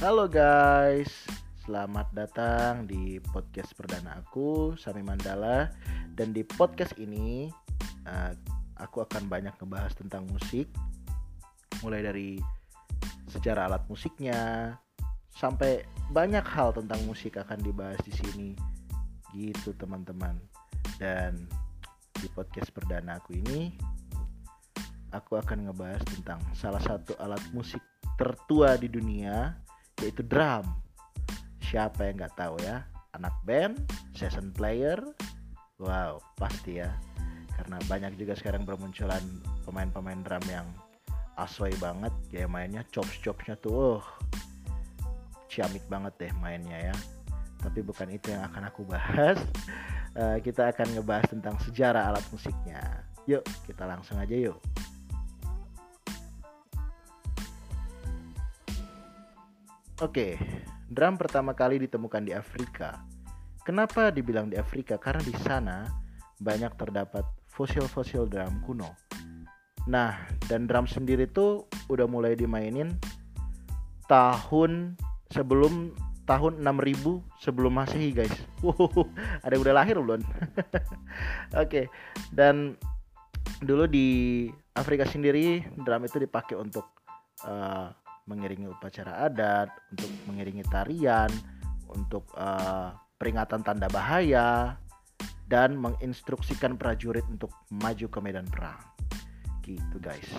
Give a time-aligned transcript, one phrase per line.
[0.00, 1.12] Halo guys,
[1.60, 5.68] selamat datang di podcast perdana aku, Sami Mandala.
[6.16, 7.52] Dan di podcast ini,
[8.08, 8.32] uh,
[8.80, 10.72] aku akan banyak ngebahas tentang musik,
[11.84, 12.40] mulai dari
[13.28, 14.72] sejarah alat musiknya,
[15.36, 18.50] sampai banyak hal tentang musik akan dibahas di sini.
[19.36, 20.40] Gitu teman-teman.
[20.96, 21.44] Dan
[22.16, 23.68] di podcast perdana aku ini,
[25.12, 27.84] aku akan ngebahas tentang salah satu alat musik
[28.16, 29.68] tertua di dunia
[30.00, 30.64] yaitu drum.
[31.60, 32.82] Siapa yang nggak tahu ya?
[33.14, 33.78] Anak band,
[34.16, 34.98] session player,
[35.78, 36.90] wow pasti ya.
[37.54, 39.22] Karena banyak juga sekarang bermunculan
[39.68, 40.66] pemain-pemain drum yang
[41.36, 44.04] asoy banget, ya mainnya chops-chopsnya tuh, oh,
[45.48, 46.96] ciamik banget deh mainnya ya.
[47.60, 49.36] Tapi bukan itu yang akan aku bahas.
[50.16, 53.04] Uh, kita akan ngebahas tentang sejarah alat musiknya.
[53.28, 54.56] Yuk, kita langsung aja yuk.
[60.00, 60.40] Oke,
[60.88, 63.04] drum pertama kali ditemukan di Afrika.
[63.60, 64.96] Kenapa dibilang di Afrika?
[64.96, 65.84] Karena di sana
[66.40, 67.20] banyak terdapat
[67.52, 68.96] fosil-fosil drum kuno.
[69.92, 70.16] Nah,
[70.48, 72.96] dan drum sendiri tuh udah mulai dimainin
[74.08, 74.96] tahun
[75.36, 75.92] sebelum
[76.24, 78.32] tahun 6000 sebelum Masehi, guys.
[78.64, 79.04] Wow,
[79.44, 80.24] ada yang udah lahir belum?
[81.60, 81.92] Oke,
[82.32, 82.72] dan
[83.60, 86.88] dulu di Afrika sendiri drum itu dipakai untuk
[87.44, 87.99] uh,
[88.30, 91.30] mengiringi upacara adat, untuk mengiringi tarian,
[91.90, 94.78] untuk uh, peringatan tanda bahaya,
[95.50, 98.78] dan menginstruksikan prajurit untuk maju ke medan perang.
[99.66, 100.30] Gitu guys.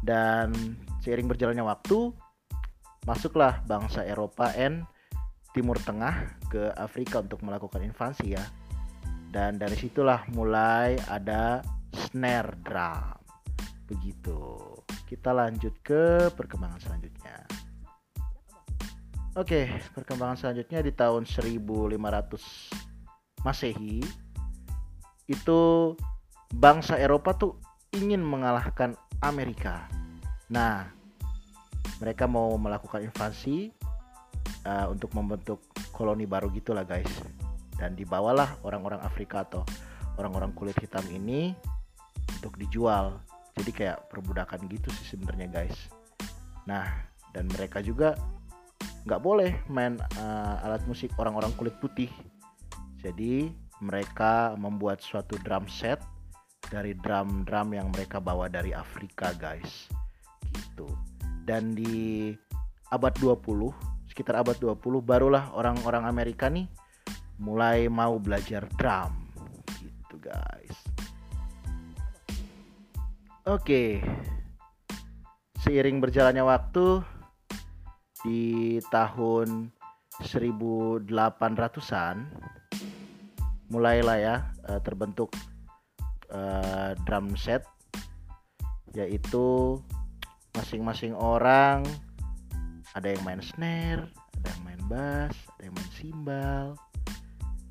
[0.00, 0.56] Dan
[1.04, 2.16] seiring berjalannya waktu,
[3.04, 4.88] masuklah bangsa Eropa and
[5.52, 8.44] Timur Tengah ke Afrika untuk melakukan invasi ya.
[9.28, 11.60] Dan dari situlah mulai ada
[11.92, 13.20] snare drum.
[13.84, 14.71] Begitu
[15.12, 17.44] kita lanjut ke perkembangan selanjutnya.
[19.36, 22.00] Oke, perkembangan selanjutnya di tahun 1500
[23.44, 24.00] Masehi
[25.28, 25.60] itu
[26.56, 27.60] bangsa Eropa tuh
[27.92, 29.84] ingin mengalahkan Amerika.
[30.48, 30.88] Nah,
[32.00, 33.68] mereka mau melakukan invasi
[34.64, 35.60] uh, untuk membentuk
[35.92, 37.12] koloni baru gitulah guys.
[37.76, 39.60] Dan dibawalah orang-orang Afrika atau
[40.16, 41.52] orang-orang kulit hitam ini
[42.40, 43.20] untuk dijual
[43.58, 45.76] jadi kayak perbudakan gitu sih sebenarnya guys.
[46.64, 46.88] Nah
[47.32, 48.16] dan mereka juga
[49.02, 52.08] nggak boleh main uh, alat musik orang-orang kulit putih.
[53.02, 53.50] Jadi
[53.82, 55.98] mereka membuat suatu drum set
[56.70, 59.90] dari drum-drum yang mereka bawa dari Afrika guys.
[60.54, 60.86] Gitu.
[61.42, 62.30] Dan di
[62.94, 63.42] abad 20
[64.06, 66.68] sekitar abad 20 barulah orang-orang Amerika nih
[67.40, 69.21] mulai mau belajar drum
[73.42, 73.98] Oke.
[75.58, 77.02] Seiring berjalannya waktu
[78.22, 79.74] di tahun
[80.22, 82.16] 1800-an
[83.66, 84.36] mulailah ya
[84.70, 85.34] eh, terbentuk
[86.30, 87.66] uh, drum set
[88.94, 89.74] yaitu
[90.54, 91.82] masing-masing orang
[92.94, 94.06] ada yang main snare,
[94.38, 96.66] ada yang main bass, ada yang main cymbal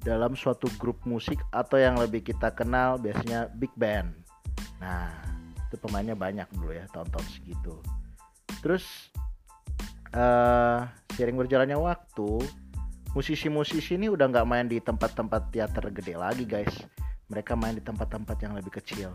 [0.04, 4.12] dalam suatu grup musik atau yang lebih kita kenal biasanya big band.
[4.82, 5.31] Nah,
[5.72, 7.80] itu pemainnya banyak dulu ya tahun-tahun segitu
[8.60, 8.84] terus
[10.12, 10.84] uh,
[11.16, 12.44] sering berjalannya waktu
[13.12, 16.72] musisi-musisi ini udah nggak main di tempat-tempat teater gede lagi guys.
[17.32, 19.12] Mereka main di tempat-tempat yang lebih kecil.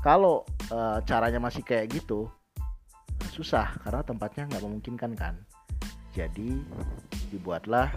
[0.00, 2.28] Kalau uh, caranya masih kayak gitu
[3.28, 5.34] susah karena tempatnya nggak memungkinkan kan.
[6.16, 6.64] Jadi
[7.28, 7.92] dibuatlah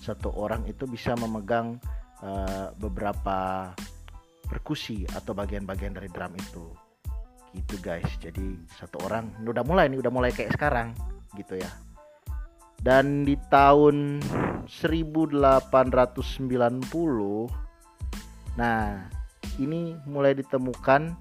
[0.00, 1.76] satu orang itu bisa memegang
[2.24, 3.70] uh, beberapa
[4.48, 6.91] perkusi atau bagian-bagian dari drum itu
[7.56, 8.08] gitu guys.
[8.18, 9.30] Jadi satu orang.
[9.44, 10.96] Udah mulai nih udah mulai kayak sekarang.
[11.36, 11.70] Gitu ya.
[12.82, 14.18] Dan di tahun
[14.66, 16.18] 1890
[18.52, 19.08] nah
[19.56, 21.16] ini mulai ditemukan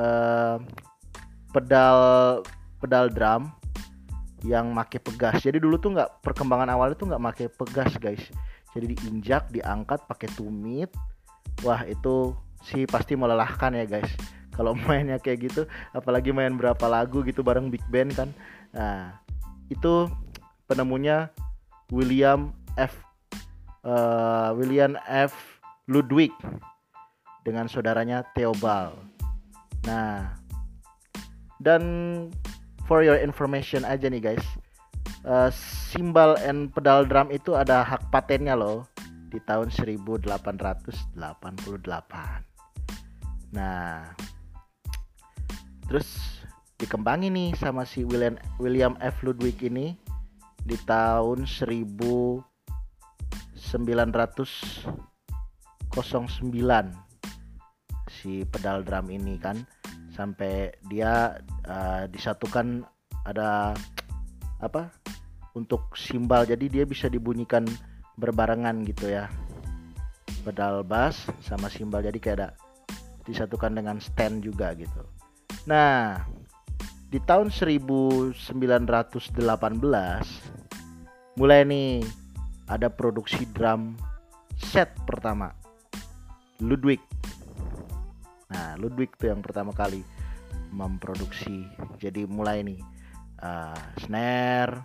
[0.00, 0.56] uh,
[1.52, 1.98] pedal
[2.80, 3.52] pedal drum
[4.42, 5.44] yang make pegas.
[5.44, 8.22] Jadi dulu tuh nggak perkembangan awalnya tuh nggak make pegas guys.
[8.72, 10.88] Jadi diinjak diangkat pakai tumit.
[11.62, 14.08] Wah itu sih pasti melelahkan ya guys
[14.52, 15.62] kalau mainnya kayak gitu
[15.96, 18.30] apalagi main berapa lagu gitu bareng big band kan.
[18.76, 19.18] Nah
[19.72, 20.08] itu
[20.68, 21.32] penemunya
[21.92, 22.96] William F
[23.84, 25.32] uh, William F.
[25.90, 26.30] Ludwig
[27.42, 28.94] dengan saudaranya Theobald.
[29.82, 30.30] Nah
[31.62, 31.82] dan
[32.84, 34.46] for your information aja nih guys
[35.26, 38.86] uh, simbal and pedal drum itu ada hak patennya loh
[39.30, 40.28] di tahun 1888
[43.54, 44.12] nah
[45.86, 46.06] terus
[46.82, 49.22] dikembangin nih sama si William William F.
[49.22, 49.94] Ludwig ini
[50.66, 52.42] di tahun 1909
[58.10, 59.62] si pedal drum ini kan
[60.10, 62.82] sampai dia uh, disatukan
[63.22, 63.74] ada
[64.58, 64.90] apa
[65.54, 66.42] untuk simbal.
[66.46, 67.62] Jadi dia bisa dibunyikan
[68.18, 69.30] berbarengan gitu ya.
[70.42, 72.02] Pedal bass sama simbal.
[72.02, 72.48] Jadi kayak ada
[73.22, 75.21] disatukan dengan stand juga gitu
[75.68, 76.26] nah
[77.12, 78.34] di tahun 1918
[81.36, 82.04] mulai nih
[82.68, 83.96] ada produksi drum
[84.56, 85.52] set pertama
[86.62, 87.02] Ludwig
[88.52, 90.04] Nah, Ludwig tuh yang pertama kali
[90.68, 91.64] memproduksi.
[91.96, 92.80] Jadi mulai nih
[93.40, 94.84] uh, snare,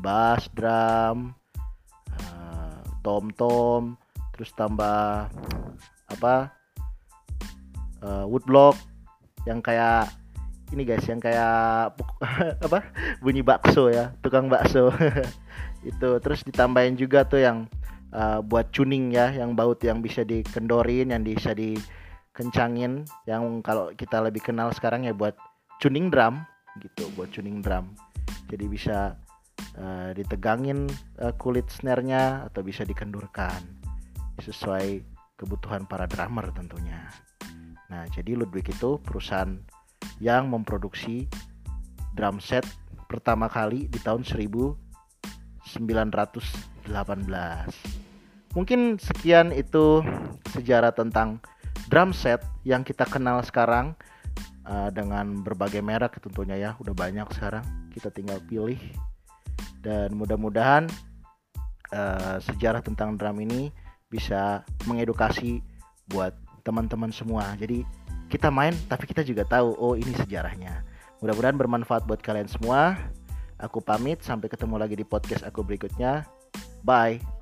[0.00, 1.36] bass drum,
[2.08, 4.00] uh, tom tom,
[4.32, 5.28] terus tambah
[6.08, 6.34] apa
[8.00, 8.76] uh, woodblock
[9.44, 10.08] yang kayak
[10.72, 11.92] ini guys yang kayak
[12.66, 12.78] apa?
[13.20, 14.90] Bunyi bakso ya tukang bakso.
[15.90, 16.18] Itu.
[16.18, 17.68] Terus ditambahin juga tuh yang
[18.16, 21.76] uh, buat tuning ya yang baut yang bisa dikendorin yang bisa di
[22.34, 25.38] kencangin yang kalau kita lebih kenal sekarang ya buat
[25.78, 26.42] tuning drum
[26.82, 27.92] gitu buat tuning drum.
[28.48, 29.14] Jadi bisa
[29.78, 30.88] uh, ditegangin
[31.22, 33.62] uh, kulit snare-nya atau bisa dikendurkan
[34.42, 35.04] sesuai
[35.38, 37.06] kebutuhan para drummer tentunya
[37.88, 39.56] nah jadi Ludwig itu perusahaan
[40.20, 41.28] yang memproduksi
[42.14, 42.64] drum set
[43.08, 44.78] pertama kali di tahun 1918
[48.54, 50.00] mungkin sekian itu
[50.54, 51.42] sejarah tentang
[51.88, 53.92] drum set yang kita kenal sekarang
[54.68, 57.64] uh, dengan berbagai merek tentunya ya udah banyak sekarang.
[57.92, 58.80] Kita tinggal pilih.
[59.84, 60.88] Dan mudah-mudahan
[61.92, 63.68] uh, sejarah tentang drum ini
[64.08, 65.60] bisa mengedukasi
[66.08, 66.32] buat
[66.64, 67.52] teman-teman semua.
[67.60, 67.84] Jadi
[68.32, 70.82] kita main tapi kita juga tahu oh ini sejarahnya.
[71.22, 72.98] Mudah-mudahan bermanfaat buat kalian semua.
[73.62, 76.26] Aku pamit sampai ketemu lagi di podcast aku berikutnya.
[76.82, 77.33] Bye